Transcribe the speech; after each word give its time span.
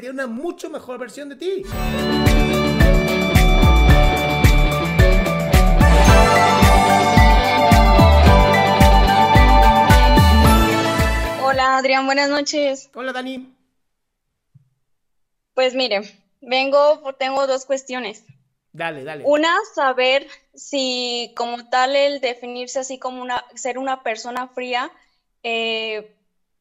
Sería 0.00 0.12
una 0.12 0.26
mucho 0.26 0.70
mejor 0.70 0.98
versión 0.98 1.28
de 1.28 1.36
ti. 1.36 1.62
Hola 11.44 11.76
Adrián, 11.76 12.06
buenas 12.06 12.30
noches. 12.30 12.88
Hola 12.94 13.12
Dani. 13.12 13.54
Pues 15.52 15.74
mire, 15.74 16.00
vengo, 16.40 17.14
tengo 17.18 17.46
dos 17.46 17.66
cuestiones. 17.66 18.24
Dale, 18.72 19.04
dale. 19.04 19.24
Una, 19.26 19.54
saber 19.74 20.26
si 20.54 21.34
como 21.36 21.68
tal 21.68 21.94
el 21.94 22.22
definirse 22.22 22.78
así 22.78 22.98
como 22.98 23.20
una, 23.20 23.44
ser 23.54 23.76
una 23.76 24.02
persona 24.02 24.48
fría, 24.48 24.90
eh, 25.42 26.16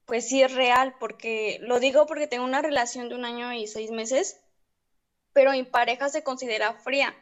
pues 0.10 0.28
sí 0.28 0.42
es 0.42 0.52
real, 0.56 0.96
porque 1.00 1.60
lo 1.62 1.80
digo 1.80 2.08
porque 2.08 2.26
tengo 2.26 2.44
una 2.44 2.64
relación 2.64 3.10
de 3.10 3.16
un 3.16 3.26
año 3.26 3.54
y 3.54 3.68
seis 3.68 3.92
meses, 3.92 4.42
pero 5.34 5.52
mi 5.52 5.62
pareja 5.62 6.10
se 6.10 6.24
considera 6.24 6.74
fría. 6.74 7.16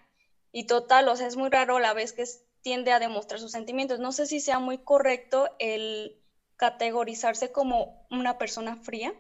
Y 0.53 0.67
total, 0.67 1.09
o 1.09 1.15
sea, 1.17 1.27
es 1.27 1.35
muy 1.35 1.49
raro 1.49 1.80
la 1.80 1.93
vez 1.93 2.13
que 2.13 2.23
tiende 2.61 2.93
a 2.93 2.99
demostrar 2.99 3.41
sus 3.41 3.52
sentimientos. 3.52 3.99
No 3.99 4.13
sé 4.13 4.25
si 4.25 4.39
sea 4.39 4.59
muy 4.59 4.77
correcto 4.77 5.49
el 5.59 6.17
categorizarse 6.55 7.52
como 7.52 8.08
una 8.09 8.38
persona 8.38 8.77
fría. 8.77 9.13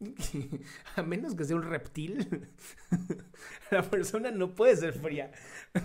A 0.96 1.02
menos 1.02 1.36
que 1.36 1.44
sea 1.44 1.54
un 1.54 1.62
reptil, 1.62 2.50
la 3.70 3.82
persona 3.82 4.32
no 4.32 4.52
puede 4.56 4.76
ser 4.76 4.94
fría. 4.94 5.30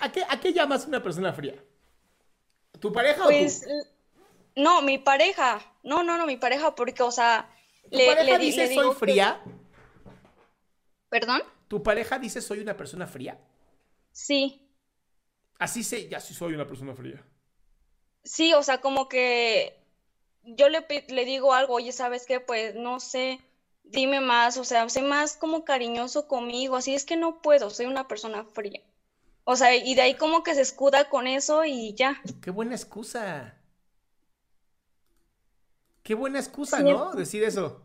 ¿A 0.00 0.12
qué, 0.12 0.22
¿A 0.28 0.38
qué, 0.38 0.52
llamas 0.52 0.86
una 0.86 1.02
persona 1.02 1.32
fría? 1.32 1.56
¿Tu 2.78 2.92
pareja 2.92 3.24
pues, 3.24 3.64
o 3.64 3.66
tú? 3.66 3.99
No, 4.56 4.82
mi 4.82 4.98
pareja. 4.98 5.60
No, 5.82 6.02
no, 6.02 6.18
no, 6.18 6.26
mi 6.26 6.36
pareja, 6.36 6.74
porque, 6.74 7.02
o 7.02 7.10
sea. 7.10 7.50
¿Tu 7.90 7.96
le, 7.96 8.06
pareja 8.06 8.38
le, 8.38 8.44
dice 8.44 8.66
le 8.66 8.74
soy 8.74 8.94
fría? 8.94 9.40
Que... 9.44 9.50
¿Perdón? 11.08 11.42
¿Tu 11.68 11.82
pareja 11.82 12.18
dice 12.18 12.40
soy 12.40 12.60
una 12.60 12.76
persona 12.76 13.06
fría? 13.06 13.38
Sí. 14.12 14.68
Así 15.58 15.82
sé, 15.82 16.08
ya 16.08 16.20
sí 16.20 16.34
soy 16.34 16.54
una 16.54 16.66
persona 16.66 16.94
fría. 16.94 17.24
Sí, 18.22 18.54
o 18.54 18.62
sea, 18.62 18.80
como 18.80 19.08
que 19.08 19.80
yo 20.42 20.68
le, 20.68 20.86
le 21.08 21.24
digo 21.24 21.52
algo, 21.52 21.74
oye, 21.74 21.92
¿sabes 21.92 22.26
qué? 22.26 22.40
Pues 22.40 22.74
no 22.74 23.00
sé, 23.00 23.40
dime 23.84 24.20
más, 24.20 24.56
o 24.56 24.64
sea, 24.64 24.88
sé 24.88 25.02
más 25.02 25.36
como 25.36 25.64
cariñoso 25.64 26.28
conmigo, 26.28 26.76
así 26.76 26.94
es 26.94 27.04
que 27.04 27.16
no 27.16 27.40
puedo, 27.42 27.70
soy 27.70 27.86
una 27.86 28.08
persona 28.08 28.44
fría. 28.44 28.80
O 29.44 29.56
sea, 29.56 29.74
y 29.74 29.94
de 29.94 30.02
ahí 30.02 30.14
como 30.14 30.42
que 30.42 30.54
se 30.54 30.60
escuda 30.60 31.08
con 31.08 31.26
eso 31.26 31.64
y 31.64 31.94
ya. 31.94 32.20
Qué 32.42 32.50
buena 32.50 32.74
excusa. 32.74 33.59
Qué 36.02 36.14
buena 36.14 36.38
excusa, 36.38 36.78
sí, 36.78 36.84
¿no? 36.84 37.12
Decir 37.12 37.44
eso. 37.44 37.84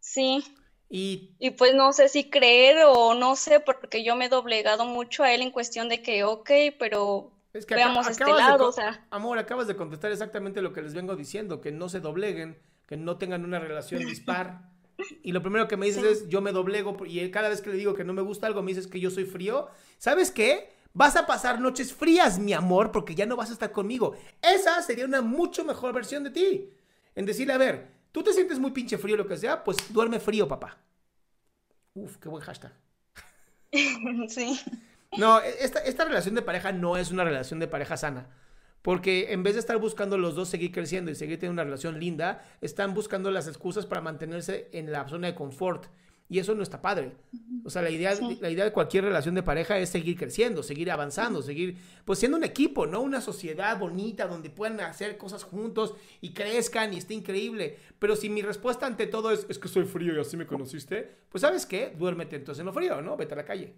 Sí. 0.00 0.44
Y... 0.90 1.34
y 1.38 1.50
pues 1.50 1.74
no 1.74 1.92
sé 1.92 2.08
si 2.08 2.30
creer 2.30 2.78
o 2.86 3.14
no 3.14 3.36
sé, 3.36 3.60
porque 3.60 4.02
yo 4.02 4.16
me 4.16 4.26
he 4.26 4.28
doblegado 4.28 4.86
mucho 4.86 5.22
a 5.22 5.32
él 5.32 5.42
en 5.42 5.50
cuestión 5.50 5.88
de 5.88 6.02
que, 6.02 6.24
ok, 6.24 6.50
pero 6.78 7.32
es 7.52 7.66
que 7.66 7.74
veamos 7.74 8.06
acá, 8.06 8.10
este 8.24 8.32
lado, 8.32 8.58
de, 8.58 8.64
o 8.64 8.72
sea. 8.72 9.06
Amor, 9.10 9.38
acabas 9.38 9.66
de 9.66 9.76
contestar 9.76 10.12
exactamente 10.12 10.62
lo 10.62 10.72
que 10.72 10.80
les 10.80 10.94
vengo 10.94 11.14
diciendo, 11.14 11.60
que 11.60 11.72
no 11.72 11.88
se 11.88 12.00
dobleguen, 12.00 12.58
que 12.86 12.96
no 12.96 13.18
tengan 13.18 13.44
una 13.44 13.58
relación 13.58 14.04
dispar. 14.04 14.70
Y 15.22 15.32
lo 15.32 15.42
primero 15.42 15.68
que 15.68 15.76
me 15.76 15.86
dices 15.86 16.02
sí. 16.02 16.08
es, 16.08 16.28
yo 16.28 16.40
me 16.40 16.52
doblego, 16.52 16.96
y 17.06 17.30
cada 17.30 17.48
vez 17.48 17.60
que 17.60 17.70
le 17.70 17.76
digo 17.76 17.94
que 17.94 18.04
no 18.04 18.12
me 18.14 18.22
gusta 18.22 18.46
algo, 18.46 18.62
me 18.62 18.72
dices 18.72 18.86
que 18.86 18.98
yo 18.98 19.10
soy 19.10 19.26
frío. 19.26 19.68
¿Sabes 19.98 20.30
qué? 20.30 20.72
Vas 20.94 21.16
a 21.16 21.26
pasar 21.26 21.60
noches 21.60 21.92
frías, 21.92 22.38
mi 22.38 22.52
amor, 22.52 22.90
porque 22.90 23.14
ya 23.14 23.26
no 23.26 23.36
vas 23.36 23.50
a 23.50 23.52
estar 23.52 23.72
conmigo. 23.72 24.16
Esa 24.42 24.80
sería 24.82 25.04
una 25.04 25.20
mucho 25.20 25.64
mejor 25.64 25.92
versión 25.92 26.24
de 26.24 26.30
ti. 26.30 26.70
En 27.18 27.26
decirle, 27.26 27.52
a 27.52 27.58
ver, 27.58 27.88
tú 28.12 28.22
te 28.22 28.32
sientes 28.32 28.60
muy 28.60 28.70
pinche 28.70 28.96
frío, 28.96 29.16
lo 29.16 29.26
que 29.26 29.36
sea, 29.36 29.64
pues 29.64 29.76
duerme 29.92 30.20
frío, 30.20 30.46
papá. 30.46 30.78
Uf, 31.94 32.16
qué 32.18 32.28
buen 32.28 32.44
hashtag. 32.44 32.72
Sí. 34.28 34.60
No, 35.18 35.40
esta, 35.40 35.80
esta 35.80 36.04
relación 36.04 36.36
de 36.36 36.42
pareja 36.42 36.70
no 36.70 36.96
es 36.96 37.10
una 37.10 37.24
relación 37.24 37.58
de 37.58 37.66
pareja 37.66 37.96
sana. 37.96 38.28
Porque 38.82 39.32
en 39.32 39.42
vez 39.42 39.54
de 39.54 39.60
estar 39.60 39.78
buscando 39.78 40.16
los 40.16 40.36
dos 40.36 40.48
seguir 40.48 40.70
creciendo 40.70 41.10
y 41.10 41.16
seguir 41.16 41.40
teniendo 41.40 41.60
una 41.60 41.64
relación 41.64 41.98
linda, 41.98 42.46
están 42.60 42.94
buscando 42.94 43.32
las 43.32 43.48
excusas 43.48 43.84
para 43.84 44.00
mantenerse 44.00 44.68
en 44.72 44.92
la 44.92 45.08
zona 45.08 45.26
de 45.26 45.34
confort. 45.34 45.86
Y 46.28 46.38
eso 46.38 46.54
no 46.54 46.62
está 46.62 46.82
padre. 46.82 47.16
O 47.64 47.70
sea, 47.70 47.80
la 47.80 47.90
idea, 47.90 48.14
sí. 48.14 48.38
la 48.40 48.50
idea 48.50 48.64
de 48.64 48.72
cualquier 48.72 49.04
relación 49.04 49.34
de 49.34 49.42
pareja 49.42 49.78
es 49.78 49.88
seguir 49.88 50.16
creciendo, 50.16 50.62
seguir 50.62 50.90
avanzando, 50.90 51.40
seguir, 51.40 51.78
pues 52.04 52.18
siendo 52.18 52.36
un 52.36 52.44
equipo, 52.44 52.86
¿no? 52.86 53.00
Una 53.00 53.20
sociedad 53.22 53.78
bonita 53.78 54.26
donde 54.26 54.50
puedan 54.50 54.78
hacer 54.80 55.16
cosas 55.16 55.42
juntos 55.42 55.94
y 56.20 56.34
crezcan 56.34 56.92
y 56.92 56.98
esté 56.98 57.14
increíble. 57.14 57.78
Pero 57.98 58.14
si 58.14 58.28
mi 58.28 58.42
respuesta 58.42 58.86
ante 58.86 59.06
todo 59.06 59.30
es, 59.30 59.46
es 59.48 59.58
que 59.58 59.68
soy 59.68 59.84
frío 59.84 60.14
y 60.14 60.20
así 60.20 60.36
me 60.36 60.46
conociste, 60.46 61.18
pues 61.30 61.40
¿sabes 61.40 61.64
qué? 61.64 61.94
Duérmete 61.98 62.36
entonces 62.36 62.60
en 62.60 62.66
lo 62.66 62.72
frío, 62.74 63.00
¿no? 63.00 63.16
Vete 63.16 63.32
a 63.34 63.38
la 63.38 63.44
calle. 63.44 63.74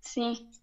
Sí. 0.00 0.61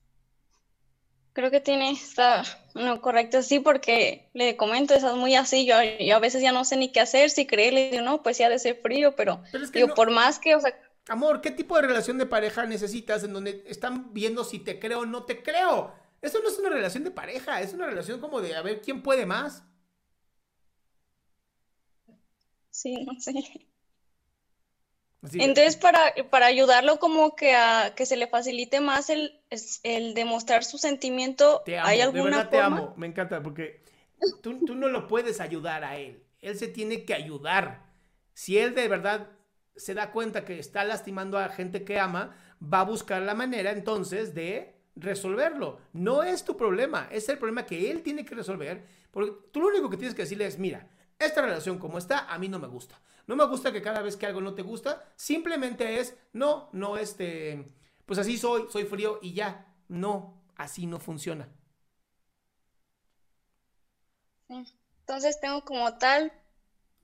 Creo 1.34 1.52
que 1.52 1.60
tiene, 1.62 1.92
está 1.92 2.44
no, 2.76 3.02
correcto, 3.02 3.42
sí, 3.42 3.60
porque 3.60 4.30
le 4.34 4.58
comento, 4.58 4.94
es 4.94 5.04
muy 5.04 5.36
así, 5.36 5.66
yo, 5.66 5.76
yo, 6.00 6.16
a 6.16 6.20
veces 6.20 6.42
ya 6.42 6.52
no 6.52 6.66
sé 6.66 6.78
ni 6.78 6.92
qué 6.92 7.00
hacer, 7.00 7.30
si 7.30 7.46
creerle, 7.46 7.92
digo, 7.92 8.04
no, 8.04 8.24
pues 8.24 8.38
ya 8.38 8.50
de 8.50 8.60
ser 8.60 8.80
frío, 8.82 9.16
pero, 9.16 9.42
pero 9.52 9.64
es 9.64 9.72
que 9.72 9.80
digo, 9.80 9.90
no, 9.90 9.96
por 9.96 10.12
más 10.12 10.40
que, 10.40 10.56
o 10.56 10.60
sea... 10.62 10.74
Amor, 11.08 11.42
¿qué 11.42 11.52
tipo 11.52 11.76
de 11.76 11.84
relación 11.88 12.18
de 12.18 12.26
pareja 12.26 12.66
necesitas 12.66 13.24
en 13.24 13.34
donde 13.34 13.64
están 13.68 14.14
viendo 14.14 14.44
si 14.44 14.60
te 14.60 14.80
creo 14.80 15.00
o 15.00 15.06
no 15.06 15.24
te 15.24 15.42
creo? 15.42 15.94
Eso 16.22 16.40
no 16.42 16.50
es 16.50 16.60
una 16.60 16.70
relación 16.70 17.04
de 17.04 17.12
pareja, 17.12 17.62
es 17.62 17.74
una 17.74 17.88
relación 17.88 18.20
como 18.20 18.42
de 18.42 18.56
a 18.56 18.62
ver 18.62 18.82
quién 18.82 19.02
puede 19.02 19.26
más. 19.26 19.64
Sí, 22.70 23.06
no 23.06 23.20
sé. 23.20 23.34
Así 25.30 25.42
Entonces, 25.44 25.76
para, 25.78 26.14
para 26.30 26.48
ayudarlo 26.48 27.00
como 27.00 27.36
que 27.36 27.56
a 27.56 27.94
que 27.96 28.06
se 28.06 28.18
le 28.18 28.28
facilite 28.28 28.80
más 28.82 29.10
el, 29.10 29.42
el 29.84 30.14
demostrar 30.16 30.64
su 30.64 30.78
sentimiento, 30.78 31.62
te 31.66 31.78
amo, 31.78 31.88
¿hay 31.88 32.02
alguna 32.02 32.38
de 32.38 32.44
verdad 32.44 32.50
forma? 32.52 32.78
te 32.78 32.84
amo, 32.84 32.94
me 32.98 33.08
encanta, 33.08 33.42
porque 33.44 33.84
tú, 34.42 34.64
tú 34.66 34.76
no 34.76 34.88
lo 34.90 35.08
puedes 35.08 35.40
ayudar 35.40 35.84
a 35.84 35.98
él, 35.98 36.24
él 36.42 36.58
se 36.58 36.68
tiene 36.68 37.06
que 37.06 37.14
ayudar. 37.14 37.86
Si 38.34 38.58
él 38.58 38.74
de 38.76 38.88
verdad 38.88 39.30
se 39.76 39.94
da 39.94 40.12
cuenta 40.12 40.46
que 40.46 40.60
está 40.60 40.84
lastimando 40.84 41.38
a 41.38 41.50
gente 41.50 41.84
que 41.84 42.00
ama, 42.00 42.36
va 42.62 42.82
a 42.82 42.86
buscar 42.86 43.22
la 43.22 43.34
manera 43.36 43.72
entonces 43.72 44.34
de 44.34 44.76
resolverlo. 44.96 45.80
No 45.94 46.24
es 46.24 46.44
tu 46.44 46.58
problema, 46.58 47.08
es 47.12 47.30
el 47.30 47.38
problema 47.38 47.66
que 47.66 47.90
él 47.92 48.02
tiene 48.04 48.26
que 48.26 48.36
resolver, 48.36 48.84
porque 49.12 49.32
tú 49.52 49.62
lo 49.62 49.68
único 49.70 49.90
que 49.90 49.98
tienes 49.98 50.16
que 50.16 50.24
decirle 50.24 50.46
es, 50.48 50.58
mira, 50.60 50.88
esta 51.20 51.42
relación 51.42 51.78
como 51.78 51.98
está, 51.98 52.32
a 52.34 52.40
mí 52.40 52.48
no 52.48 52.60
me 52.60 52.68
gusta. 52.68 53.00
No 53.28 53.36
me 53.36 53.46
gusta 53.46 53.72
que 53.72 53.82
cada 53.82 54.02
vez 54.02 54.16
que 54.16 54.26
algo 54.26 54.42
no 54.42 54.56
te 54.56 54.64
gusta, 54.64 55.06
simplemente 55.16 56.00
es, 56.00 56.18
no, 56.34 56.70
no, 56.72 56.98
este, 56.98 57.66
pues 58.06 58.18
así 58.18 58.38
soy, 58.38 58.64
soy 58.72 58.86
frío 58.86 59.20
y 59.22 59.34
ya. 59.34 59.68
No, 59.88 60.42
así 60.56 60.86
no 60.88 61.00
funciona. 61.00 61.48
Entonces 64.48 65.40
tengo 65.40 65.64
como 65.64 65.98
tal, 65.98 66.32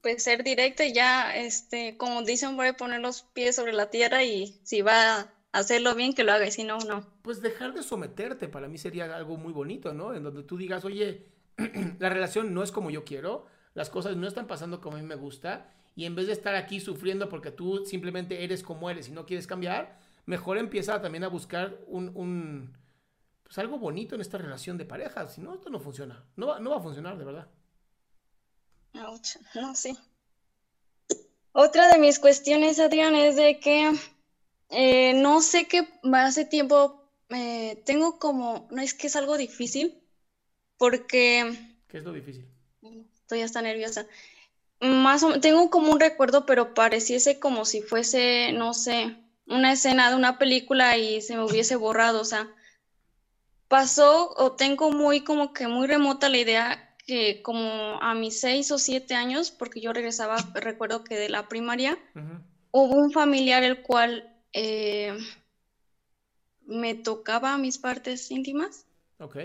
pues 0.01 0.23
ser 0.23 0.43
directa 0.43 0.85
y 0.85 0.93
ya, 0.93 1.35
este, 1.35 1.97
como 1.97 2.23
dicen, 2.23 2.57
voy 2.57 2.67
a 2.67 2.77
poner 2.77 3.01
los 3.01 3.21
pies 3.21 3.55
sobre 3.55 3.73
la 3.73 3.89
tierra 3.89 4.23
y 4.23 4.59
si 4.63 4.81
va 4.81 5.19
a 5.19 5.29
hacerlo 5.51 5.93
bien, 5.95 6.13
que 6.13 6.23
lo 6.23 6.31
haga 6.31 6.47
y 6.47 6.51
si 6.51 6.63
no, 6.63 6.77
no. 6.79 7.05
Pues 7.21 7.41
dejar 7.41 7.73
de 7.73 7.83
someterte 7.83 8.47
para 8.47 8.67
mí 8.67 8.77
sería 8.77 9.15
algo 9.15 9.37
muy 9.37 9.53
bonito, 9.53 9.93
¿no? 9.93 10.13
En 10.13 10.23
donde 10.23 10.43
tú 10.43 10.57
digas, 10.57 10.85
oye, 10.85 11.25
la 11.99 12.09
relación 12.09 12.53
no 12.53 12.63
es 12.63 12.71
como 12.71 12.89
yo 12.89 13.03
quiero, 13.03 13.45
las 13.75 13.91
cosas 13.91 14.15
no 14.15 14.27
están 14.27 14.47
pasando 14.47 14.81
como 14.81 14.97
a 14.97 14.99
mí 14.99 15.05
me 15.05 15.15
gusta 15.15 15.71
y 15.95 16.05
en 16.05 16.15
vez 16.15 16.27
de 16.27 16.33
estar 16.33 16.55
aquí 16.55 16.79
sufriendo 16.79 17.29
porque 17.29 17.51
tú 17.51 17.85
simplemente 17.85 18.43
eres 18.43 18.63
como 18.63 18.89
eres 18.89 19.07
y 19.09 19.11
no 19.11 19.25
quieres 19.25 19.45
cambiar, 19.45 19.99
mejor 20.25 20.57
empieza 20.57 21.01
también 21.01 21.23
a 21.23 21.27
buscar 21.27 21.77
un, 21.87 22.11
un 22.15 22.75
pues 23.43 23.57
algo 23.59 23.77
bonito 23.77 24.15
en 24.15 24.21
esta 24.21 24.37
relación 24.37 24.77
de 24.77 24.85
pareja. 24.85 25.27
Si 25.27 25.39
no, 25.41 25.53
esto 25.53 25.69
no 25.69 25.79
funciona. 25.79 26.25
No, 26.35 26.47
va, 26.47 26.59
no 26.59 26.71
va 26.71 26.77
a 26.77 26.81
funcionar, 26.81 27.17
de 27.17 27.25
verdad. 27.25 27.47
no, 29.53 29.75
sí. 29.75 29.95
Otra 31.51 31.89
de 31.89 31.99
mis 31.99 32.19
cuestiones, 32.19 32.79
Adrián, 32.79 33.15
es 33.15 33.35
de 33.35 33.59
que 33.59 33.93
eh, 34.69 35.13
no 35.13 35.41
sé 35.41 35.67
qué 35.67 35.87
hace 36.13 36.45
tiempo 36.45 37.09
eh, 37.29 37.81
tengo 37.85 38.19
como, 38.19 38.67
no 38.71 38.81
es 38.81 38.93
que 38.93 39.07
es 39.07 39.15
algo 39.15 39.37
difícil, 39.37 40.01
porque... 40.77 41.77
¿Qué 41.87 41.99
es 41.99 42.03
lo 42.03 42.11
difícil? 42.11 42.49
Estoy 43.25 43.41
hasta 43.41 43.63
nerviosa. 43.63 44.05
Más 44.79 45.23
o, 45.23 45.39
tengo 45.39 45.71
como 45.71 45.91
un 45.91 45.99
recuerdo, 45.99 46.45
pero 46.45 46.75
pareciese 46.75 47.39
como 47.39 47.65
si 47.65 47.81
fuese, 47.81 48.51
no 48.51 48.75
sé, 48.75 49.17
una 49.47 49.71
escena 49.71 50.11
de 50.11 50.15
una 50.15 50.37
película 50.37 50.95
y 50.95 51.23
se 51.23 51.35
me 51.35 51.43
hubiese 51.43 51.75
borrado, 51.75 52.21
o 52.21 52.25
sea, 52.25 52.47
pasó 53.67 54.31
o 54.37 54.51
tengo 54.51 54.91
muy 54.91 55.23
como 55.23 55.53
que 55.53 55.67
muy 55.67 55.87
remota 55.87 56.29
la 56.29 56.37
idea 56.37 56.95
que 57.07 57.41
como 57.41 57.99
a 57.99 58.13
mis 58.13 58.39
seis 58.39 58.69
o 58.69 58.77
siete 58.77 59.15
años, 59.15 59.49
porque 59.49 59.81
yo 59.81 59.91
regresaba, 59.91 60.37
recuerdo 60.53 61.03
que 61.03 61.17
de 61.17 61.29
la 61.29 61.47
primaria, 61.47 61.97
hubo 62.69 62.95
un 62.95 63.11
familiar 63.11 63.63
el 63.63 63.81
cual 63.81 64.31
eh, 64.53 65.17
me 66.67 66.93
tocaba 66.93 67.57
mis 67.57 67.79
partes 67.79 68.29
íntimas. 68.29 68.85
Ok. 69.17 69.37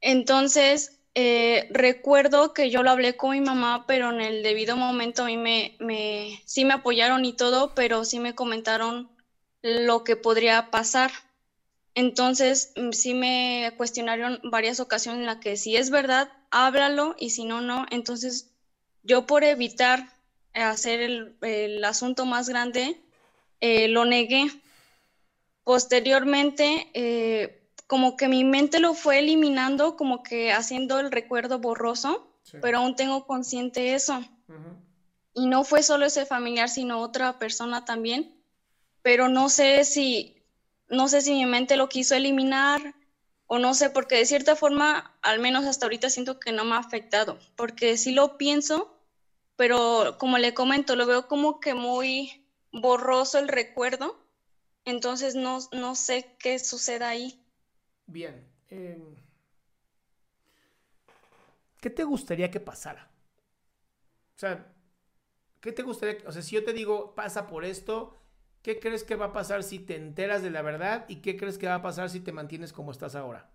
Entonces, 0.00 0.99
eh, 1.14 1.66
recuerdo 1.70 2.52
que 2.52 2.70
yo 2.70 2.82
lo 2.82 2.90
hablé 2.90 3.16
con 3.16 3.30
mi 3.30 3.40
mamá, 3.40 3.84
pero 3.86 4.10
en 4.10 4.20
el 4.20 4.42
debido 4.42 4.76
momento 4.76 5.22
a 5.22 5.26
mí 5.26 5.36
me, 5.36 5.72
me, 5.78 6.40
sí 6.46 6.64
me 6.64 6.74
apoyaron 6.74 7.24
y 7.24 7.32
todo, 7.32 7.72
pero 7.74 8.04
sí 8.04 8.20
me 8.20 8.34
comentaron 8.34 9.08
lo 9.62 10.04
que 10.04 10.16
podría 10.16 10.70
pasar. 10.70 11.10
Entonces, 11.94 12.72
mm, 12.76 12.92
sí 12.92 13.14
me 13.14 13.72
cuestionaron 13.76 14.40
varias 14.44 14.80
ocasiones 14.80 15.20
en 15.20 15.26
las 15.26 15.38
que 15.38 15.56
si 15.56 15.76
es 15.76 15.90
verdad, 15.90 16.30
háblalo 16.50 17.14
y 17.18 17.30
si 17.30 17.44
no, 17.44 17.60
no. 17.60 17.86
Entonces, 17.90 18.48
yo 19.02 19.26
por 19.26 19.44
evitar 19.44 20.08
hacer 20.54 21.00
el, 21.00 21.84
asunto 21.84 22.26
más 22.26 22.48
grande, 22.48 23.00
eh, 23.60 23.88
lo 23.88 24.04
negué. 24.04 24.46
Posteriormente, 25.64 26.88
eh, 26.94 27.59
como 27.90 28.16
que 28.16 28.28
mi 28.28 28.44
mente 28.44 28.78
lo 28.78 28.94
fue 28.94 29.18
eliminando, 29.18 29.96
como 29.96 30.22
que 30.22 30.52
haciendo 30.52 31.00
el 31.00 31.10
recuerdo 31.10 31.58
borroso, 31.58 32.32
pero 32.60 32.78
aún 32.78 32.94
tengo 32.94 33.26
consciente 33.26 33.94
eso. 33.94 34.20
Y 35.34 35.48
no 35.48 35.64
fue 35.64 35.82
solo 35.82 36.06
ese 36.06 36.24
familiar, 36.24 36.68
sino 36.68 37.00
otra 37.00 37.40
persona 37.40 37.84
también. 37.84 38.40
Pero 39.02 39.28
no 39.28 39.48
sé 39.48 39.82
si 39.84 40.36
no 40.88 41.08
sé 41.08 41.20
si 41.20 41.32
mi 41.32 41.46
mente 41.46 41.76
lo 41.76 41.88
quiso 41.88 42.14
eliminar 42.14 42.94
o 43.48 43.58
no 43.58 43.74
sé, 43.74 43.90
porque 43.90 44.18
de 44.18 44.26
cierta 44.26 44.54
forma, 44.54 45.18
al 45.20 45.40
menos 45.40 45.64
hasta 45.64 45.86
ahorita 45.86 46.10
siento 46.10 46.38
que 46.38 46.52
no 46.52 46.64
me 46.64 46.76
ha 46.76 46.78
afectado, 46.78 47.40
porque 47.56 47.96
sí 47.96 48.12
lo 48.12 48.38
pienso, 48.38 48.96
pero 49.56 50.16
como 50.16 50.38
le 50.38 50.54
comento, 50.54 50.94
lo 50.94 51.06
veo 51.06 51.26
como 51.26 51.58
que 51.58 51.74
muy 51.74 52.46
borroso 52.70 53.40
el 53.40 53.48
recuerdo, 53.48 54.16
entonces 54.84 55.34
no, 55.34 55.58
no 55.72 55.96
sé 55.96 56.36
qué 56.38 56.60
suceda 56.60 57.08
ahí. 57.08 57.40
Bien. 58.10 58.44
Em, 58.68 59.14
¿Qué 61.80 61.90
te 61.90 62.04
gustaría 62.04 62.50
que 62.50 62.60
pasara? 62.60 63.10
O 64.36 64.38
sea, 64.40 64.72
¿qué 65.60 65.72
te 65.72 65.82
gustaría? 65.82 66.18
O 66.26 66.32
sea, 66.32 66.42
si 66.42 66.56
yo 66.56 66.64
te 66.64 66.72
digo, 66.72 67.14
pasa 67.14 67.46
por 67.48 67.64
esto, 67.64 68.16
¿Qué 68.62 68.78
crees 68.80 69.04
que 69.04 69.16
va 69.16 69.26
a 69.26 69.32
pasar 69.32 69.62
si 69.62 69.78
te 69.78 69.96
enteras 69.96 70.42
de 70.42 70.50
la 70.50 70.62
verdad? 70.62 71.06
¿Y 71.08 71.16
qué 71.22 71.36
crees 71.36 71.58
que 71.58 71.66
va 71.66 71.76
a 71.76 71.82
pasar 71.82 72.10
si 72.10 72.20
te 72.20 72.32
mantienes 72.32 72.72
como 72.72 72.92
estás 72.92 73.14
ahora? 73.14 73.50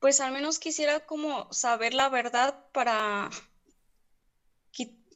Pues 0.00 0.20
al 0.20 0.32
menos 0.32 0.58
quisiera 0.58 1.06
como 1.06 1.50
saber 1.50 1.94
la 1.94 2.10
verdad 2.10 2.66
para, 2.72 3.30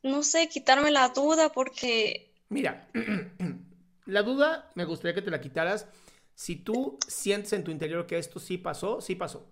no 0.03 0.23
sé, 0.23 0.49
quitarme 0.49 0.91
la 0.91 1.09
duda 1.11 1.53
porque... 1.53 2.26
Mira, 2.49 2.89
la 4.07 4.23
duda 4.23 4.71
me 4.75 4.85
gustaría 4.85 5.15
que 5.15 5.23
te 5.23 5.31
la 5.31 5.41
quitaras 5.41 5.89
si 6.35 6.57
tú 6.57 6.99
sientes 7.07 7.53
en 7.53 7.65
tu 7.65 7.71
interior 7.71 8.07
que 8.07 8.19
esto 8.19 8.39
sí 8.39 8.59
pasó, 8.59 9.01
sí 9.01 9.15
pasó. 9.15 9.51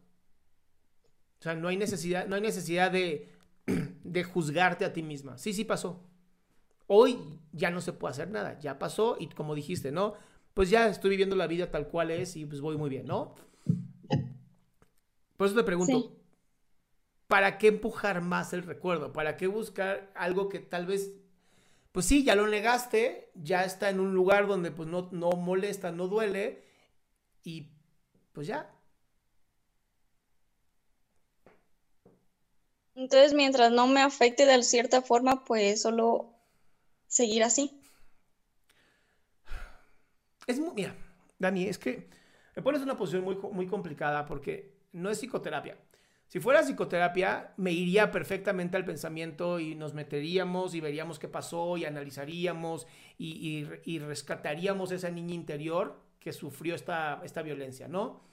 O 1.38 1.42
sea, 1.42 1.54
no 1.54 1.68
hay 1.68 1.76
necesidad, 1.76 2.26
no 2.26 2.36
hay 2.36 2.42
necesidad 2.42 2.90
de 2.90 3.30
de 4.04 4.24
juzgarte 4.24 4.84
a 4.84 4.92
ti 4.92 5.02
misma. 5.02 5.38
Sí, 5.38 5.52
sí 5.52 5.64
pasó. 5.64 6.00
Hoy 6.86 7.18
ya 7.52 7.70
no 7.70 7.80
se 7.80 7.92
puede 7.92 8.12
hacer 8.12 8.30
nada, 8.30 8.58
ya 8.60 8.78
pasó 8.78 9.16
y 9.18 9.28
como 9.28 9.54
dijiste, 9.54 9.90
¿no? 9.90 10.14
Pues 10.52 10.70
ya 10.70 10.88
estoy 10.88 11.10
viviendo 11.10 11.34
la 11.34 11.46
vida 11.46 11.70
tal 11.70 11.88
cual 11.88 12.10
es 12.10 12.36
y 12.36 12.44
pues 12.44 12.60
voy 12.60 12.76
muy 12.76 12.90
bien, 12.90 13.06
¿no? 13.06 13.34
Por 15.36 15.46
eso 15.46 15.56
te 15.56 15.64
pregunto, 15.64 16.16
¿para 17.26 17.58
qué 17.58 17.68
empujar 17.68 18.20
más 18.20 18.52
el 18.52 18.62
recuerdo? 18.62 19.12
¿Para 19.12 19.36
qué 19.36 19.46
buscar 19.46 20.12
algo 20.14 20.48
que 20.48 20.60
tal 20.60 20.86
vez, 20.86 21.10
pues 21.94 22.06
sí, 22.06 22.24
ya 22.24 22.34
lo 22.34 22.48
negaste, 22.48 23.30
ya 23.36 23.64
está 23.64 23.88
en 23.88 24.00
un 24.00 24.14
lugar 24.14 24.48
donde 24.48 24.72
pues 24.72 24.88
no, 24.88 25.08
no 25.12 25.30
molesta, 25.30 25.92
no 25.92 26.08
duele 26.08 26.64
y 27.44 27.70
pues 28.32 28.48
ya, 28.48 28.74
Entonces, 32.94 33.34
mientras 33.34 33.72
no 33.72 33.86
me 33.86 34.00
afecte 34.00 34.46
de 34.46 34.62
cierta 34.62 35.02
forma, 35.02 35.44
pues 35.44 35.82
solo 35.82 36.32
seguir 37.06 37.42
así. 37.42 37.80
Es 40.46 40.58
muy, 40.60 40.72
mira, 40.74 40.96
Dani, 41.38 41.64
es 41.64 41.78
que 41.78 42.08
me 42.54 42.62
pones 42.62 42.80
en 42.80 42.88
una 42.88 42.96
posición 42.96 43.24
muy, 43.24 43.36
muy 43.36 43.66
complicada 43.66 44.24
porque 44.26 44.78
no 44.92 45.10
es 45.10 45.18
psicoterapia. 45.18 45.76
Si 46.28 46.40
fuera 46.40 46.62
psicoterapia, 46.62 47.52
me 47.56 47.72
iría 47.72 48.10
perfectamente 48.10 48.76
al 48.76 48.84
pensamiento 48.84 49.60
y 49.60 49.74
nos 49.74 49.94
meteríamos 49.94 50.74
y 50.74 50.80
veríamos 50.80 51.18
qué 51.18 51.28
pasó 51.28 51.76
y 51.76 51.84
analizaríamos 51.84 52.86
y, 53.18 53.66
y, 53.84 53.98
rescataríamos 53.98 54.90
esa 54.90 55.10
niña 55.10 55.34
interior 55.34 56.00
que 56.18 56.32
sufrió 56.32 56.74
esta, 56.74 57.20
esta 57.24 57.42
violencia, 57.42 57.86
¿no? 57.86 58.24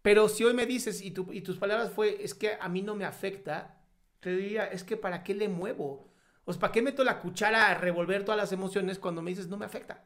Pero 0.00 0.28
si 0.28 0.44
hoy 0.44 0.54
me 0.54 0.66
dices 0.66 1.02
y, 1.02 1.14
y 1.32 1.40
tus 1.40 1.58
palabras 1.58 1.90
fue, 1.92 2.22
es 2.22 2.34
que 2.34 2.56
a 2.60 2.68
mí 2.68 2.82
no 2.82 2.94
me 2.94 3.04
afecta, 3.04 3.82
te 4.20 4.30
diría, 4.34 4.66
es 4.66 4.84
que 4.84 4.96
¿para 4.96 5.22
qué 5.22 5.34
le 5.34 5.48
muevo? 5.48 6.12
O 6.44 6.52
sea, 6.52 6.60
¿para 6.60 6.72
qué 6.72 6.82
meto 6.82 7.04
la 7.04 7.20
cuchara 7.20 7.68
a 7.68 7.74
revolver 7.74 8.24
todas 8.24 8.38
las 8.38 8.52
emociones 8.52 8.98
cuando 8.98 9.22
me 9.22 9.30
dices 9.30 9.48
no 9.48 9.56
me 9.56 9.66
afecta? 9.66 10.04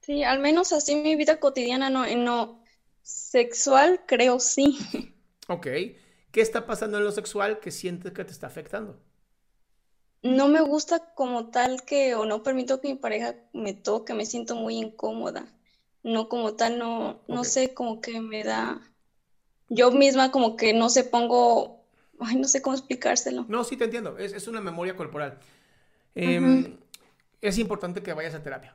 Sí, 0.00 0.22
al 0.24 0.38
menos 0.40 0.72
así 0.72 0.96
mi 0.96 1.16
vida 1.16 1.38
cotidiana 1.38 1.90
no, 1.90 2.06
no 2.16 2.57
sexual 3.08 4.02
creo 4.06 4.40
sí. 4.40 4.78
Ok. 5.48 5.66
¿Qué 6.30 6.40
está 6.42 6.66
pasando 6.66 6.98
en 6.98 7.04
lo 7.04 7.12
sexual 7.12 7.58
que 7.58 7.70
sientes 7.70 8.12
que 8.12 8.24
te 8.24 8.32
está 8.32 8.46
afectando? 8.46 9.00
No 10.22 10.48
me 10.48 10.60
gusta 10.60 11.14
como 11.14 11.48
tal 11.48 11.84
que 11.84 12.14
o 12.14 12.26
no 12.26 12.42
permito 12.42 12.80
que 12.80 12.88
mi 12.88 12.94
pareja 12.96 13.34
me 13.52 13.72
toque, 13.72 14.12
me 14.14 14.26
siento 14.26 14.54
muy 14.54 14.76
incómoda 14.76 15.48
no 16.02 16.28
como 16.28 16.54
tal, 16.54 16.78
no, 16.78 17.20
no 17.28 17.44
sé, 17.44 17.74
como 17.74 18.00
que 18.00 18.20
me 18.20 18.44
da, 18.44 18.80
yo 19.68 19.90
misma 19.90 20.30
como 20.30 20.56
que 20.56 20.72
no 20.72 20.88
sé, 20.88 21.04
pongo, 21.04 21.84
ay, 22.20 22.36
no 22.36 22.48
sé 22.48 22.62
cómo 22.62 22.76
explicárselo. 22.76 23.44
No, 23.48 23.64
sí 23.64 23.76
te 23.76 23.84
entiendo, 23.84 24.18
es, 24.18 24.48
una 24.48 24.60
memoria 24.60 24.96
corporal. 24.96 25.38
Em, 26.14 26.76
es 27.40 27.58
importante 27.58 28.02
que 28.02 28.12
vayas 28.12 28.34
a 28.34 28.42
terapia. 28.42 28.74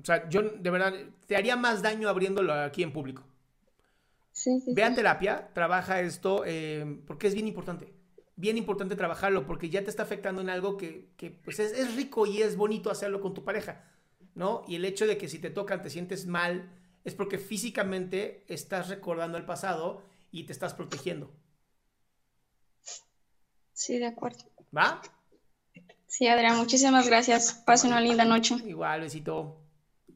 O 0.00 0.04
sea, 0.04 0.28
yo 0.28 0.42
de 0.42 0.70
verdad, 0.70 0.94
te 1.26 1.36
haría 1.36 1.56
más 1.56 1.82
daño 1.82 2.08
abriéndolo 2.08 2.52
aquí 2.52 2.82
en 2.82 2.92
público. 2.92 3.24
Sí, 4.32 4.60
sí, 4.60 4.72
Ve 4.74 4.84
a 4.84 4.94
terapia, 4.94 5.50
trabaja 5.52 6.00
esto, 6.00 6.44
em, 6.44 7.04
porque 7.04 7.26
es 7.26 7.34
bien 7.34 7.48
importante. 7.48 7.92
Bien 8.36 8.56
importante 8.56 8.96
trabajarlo, 8.96 9.46
porque 9.46 9.68
ya 9.68 9.84
te 9.84 9.90
está 9.90 10.02
afectando 10.02 10.40
en 10.40 10.48
algo 10.48 10.76
que, 10.76 11.10
pues 11.44 11.58
es, 11.58 11.72
es 11.72 11.94
rico 11.94 12.26
y 12.26 12.40
es 12.40 12.56
bonito 12.56 12.90
hacerlo 12.90 13.20
con 13.20 13.34
tu 13.34 13.44
pareja 13.44 13.84
¿no? 14.34 14.64
Y 14.66 14.76
el 14.76 14.84
hecho 14.84 15.06
de 15.06 15.18
que 15.18 15.28
si 15.28 15.38
te 15.38 15.50
tocan 15.50 15.82
te 15.82 15.90
sientes 15.90 16.26
mal 16.26 16.70
es 17.04 17.14
porque 17.14 17.38
físicamente 17.38 18.44
estás 18.48 18.88
recordando 18.88 19.38
el 19.38 19.44
pasado 19.44 20.02
y 20.30 20.44
te 20.44 20.52
estás 20.52 20.74
protegiendo. 20.74 21.30
Sí, 23.72 23.98
de 23.98 24.06
acuerdo. 24.06 24.44
¿Va? 24.76 25.00
Sí, 26.06 26.26
Adrián, 26.26 26.58
muchísimas 26.58 27.06
gracias. 27.06 27.54
Pase 27.64 27.86
una 27.86 28.00
linda 28.00 28.24
noche. 28.24 28.56
Igual, 28.66 29.00
besito. 29.00 29.59